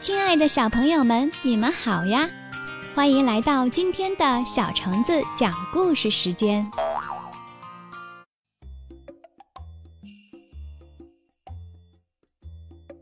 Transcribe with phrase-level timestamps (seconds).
[0.00, 2.26] 亲爱的小朋友们，你们好呀！
[2.94, 6.66] 欢迎来到今天的小橙子讲故事时间。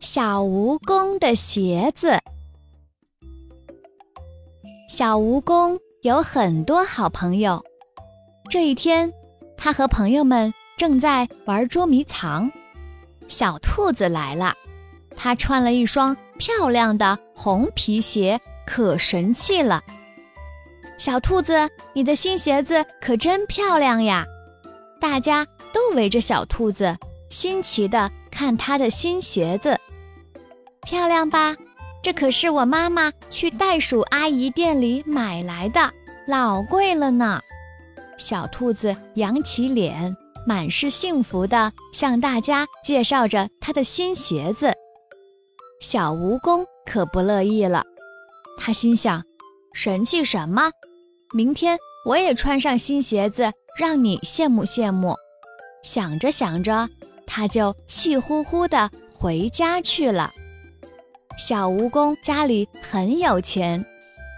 [0.00, 2.18] 小蜈蚣的鞋子。
[4.90, 7.64] 小蜈蚣有很多好朋友。
[8.50, 9.12] 这一天，
[9.56, 12.50] 他和朋友们正在玩捉迷藏。
[13.28, 14.52] 小兔子来了，
[15.20, 19.82] 他穿了一双漂亮的红皮鞋，可神气了。
[20.96, 24.24] 小兔子，你的新鞋子可真漂亮呀！
[25.00, 26.96] 大家都围着小兔子，
[27.30, 29.76] 新奇的看它的新鞋子，
[30.82, 31.56] 漂亮吧？
[32.00, 35.92] 这可是我妈妈去袋鼠阿姨店里买来的，
[36.28, 37.40] 老贵了呢。
[38.16, 40.16] 小兔子扬起脸。
[40.46, 44.72] 满是幸福地向大家介绍着他的新鞋子，
[45.80, 47.84] 小蜈蚣可不乐意了。
[48.58, 49.22] 他心想：
[49.72, 50.70] 神气什么？
[51.32, 55.14] 明天我也穿上新鞋子，让你羡慕羡慕。
[55.84, 56.88] 想着想着，
[57.26, 60.32] 他就气呼呼地回家去了。
[61.38, 63.84] 小蜈蚣家里很有钱，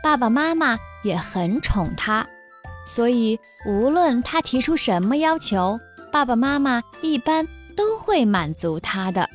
[0.03, 2.29] 爸爸妈妈也很宠他，
[2.87, 5.79] 所以无论他提出什么要求。
[6.13, 9.31] 爸爸妈妈一般都会满足他的。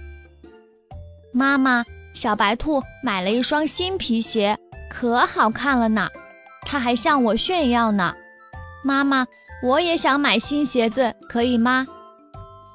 [1.31, 1.86] 妈妈，
[2.16, 4.58] 小白兔买了一双新皮鞋，
[4.90, 6.10] 可好看了呢。
[6.62, 8.16] 他还向我炫耀呢。
[8.84, 9.28] 妈妈，
[9.62, 11.86] 我也想买新鞋子，可以吗？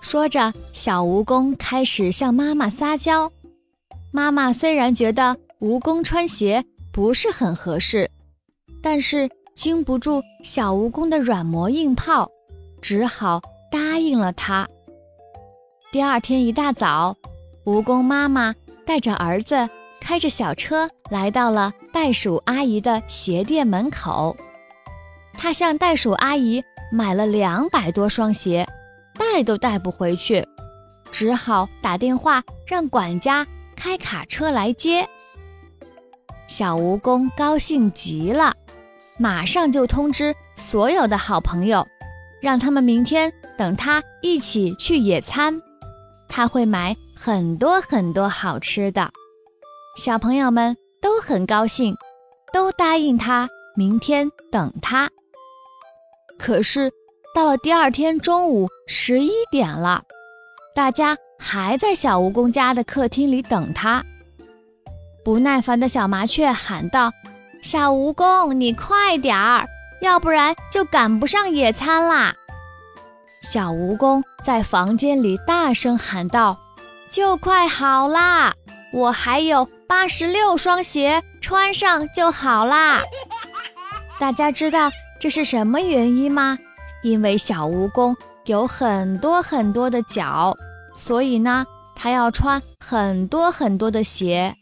[0.00, 3.32] 说着，小蜈蚣开始向妈妈撒娇。
[4.12, 8.10] 妈妈虽然觉得蜈蚣穿鞋不是很合适，
[8.82, 12.30] 但是经不住小蜈蚣的软磨硬泡，
[12.80, 13.40] 只好。
[13.72, 14.66] 答应了他。
[15.92, 17.16] 第二天一大早，
[17.64, 18.52] 蜈蚣妈妈
[18.90, 24.36] 带着儿子开着小车来到了袋鼠阿姨的鞋店门口。
[25.32, 26.60] 他向袋鼠阿姨
[26.90, 28.68] 买了两百多双鞋，
[29.16, 30.44] 带都带不回去，
[31.12, 33.46] 只好打电话让管家
[33.76, 35.08] 开卡车来接。
[36.48, 38.52] 小蜈蚣高兴极了，
[39.18, 41.86] 马上就通知所有的好朋友。
[42.42, 45.62] 让他们明天等他一起去野餐，
[46.26, 49.10] 他会买很多很多好吃的。
[49.94, 51.94] 小朋友们都很高兴，
[52.50, 55.10] 都答应他明天等他。
[56.38, 56.90] 可是
[57.34, 60.02] 到了第二天中午十一点了，
[60.74, 64.02] 大家还在小蜈蚣家的客厅里等他。
[65.22, 67.10] 不耐烦的小麻雀喊道
[67.62, 69.66] ：“小蜈蚣，你快点儿！”
[70.00, 72.34] 要不然就赶不上野餐啦！
[73.42, 76.58] 小蜈蚣在房间里大声喊道
[77.10, 78.52] ：“就快好啦，
[78.92, 83.02] 我还有八十六双鞋，穿上就好啦！”
[84.20, 86.58] 大家知道这是什么原因吗？
[87.02, 90.56] 因为小蜈蚣有很多很多的脚，
[90.94, 91.66] 所以呢，
[91.96, 94.54] 它要穿很多很多的鞋，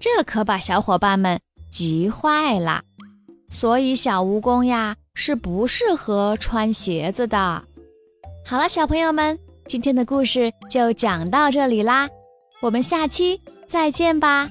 [0.00, 1.40] 这可把小伙伴们
[1.70, 2.82] 急坏了。
[3.50, 7.62] 所以小蜈蚣呀是不适合穿鞋子的。
[8.44, 12.08] 好了，小朋友们，今天的故事就讲到这里啦，
[12.60, 14.48] 我们下期再见吧。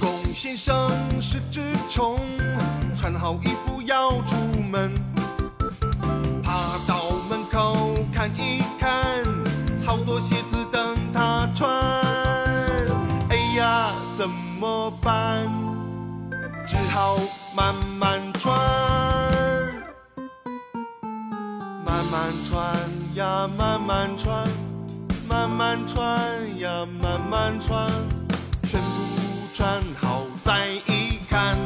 [0.00, 0.90] 蚣先生
[1.20, 2.16] 是只虫，
[2.94, 4.36] 穿好衣服要出
[4.70, 4.92] 门，
[6.42, 9.24] 爬到门口看一看，
[9.84, 11.70] 好多鞋子等他穿。
[13.30, 13.92] 哎呀。
[14.20, 15.48] 怎么办？
[16.66, 17.18] 只好
[17.54, 18.56] 慢慢穿，
[21.84, 22.76] 慢慢穿
[23.14, 24.46] 呀，慢慢穿，
[25.28, 27.90] 慢慢穿呀，慢慢穿，
[28.64, 28.86] 全部
[29.52, 31.56] 穿好再一看，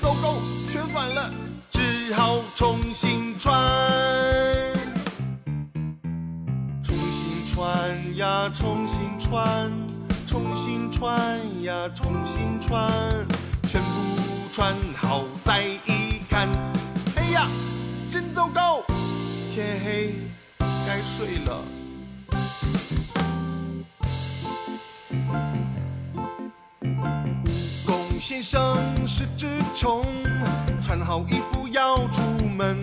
[0.00, 0.34] 糟糕，
[0.70, 1.30] 全反了，
[1.70, 3.52] 只好重新穿，
[6.82, 9.70] 重新穿呀，重新穿。
[10.28, 12.92] 重新穿呀，重新穿，
[13.66, 13.86] 全部
[14.56, 16.48] 穿好再一看，
[17.14, 17.46] 哎呀，
[18.10, 18.80] 真糟糕！
[19.54, 20.14] 天黑，
[20.86, 21.62] 该睡了。
[27.84, 30.02] 蜈蚣先生是只虫，
[30.82, 32.80] 穿好衣服要出门，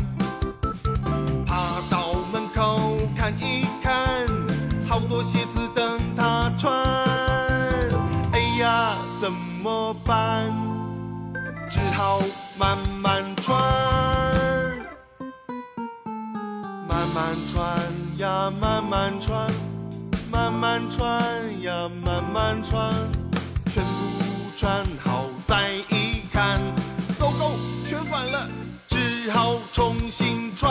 [1.44, 4.28] 爬到门口看一看，
[4.88, 6.72] 好多鞋子等他穿。
[8.32, 10.53] 哎呀怎么办？
[12.04, 12.20] 只好
[12.58, 13.58] 慢慢穿。
[16.86, 17.80] 慢慢穿
[18.18, 19.50] 呀，慢慢穿，
[20.30, 22.94] 慢慢穿呀，慢慢穿，
[23.68, 23.90] 全部
[24.58, 26.60] 穿好再一看，
[27.18, 27.52] 糟糕，
[27.88, 28.50] 全反了，
[28.86, 30.70] 只好重新穿。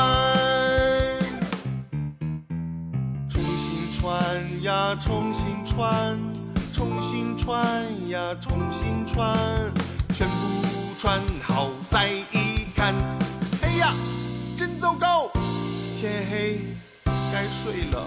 [3.31, 6.19] 重新穿呀，重新穿，
[6.75, 7.65] 重新穿
[8.11, 9.35] 呀，重新穿，
[10.15, 10.72] 全部
[11.03, 12.95] 穿好再一看，
[13.61, 13.93] 哎呀！
[14.57, 15.33] 真糟糕，
[16.01, 16.61] 天黑，
[17.33, 18.07] 该睡了。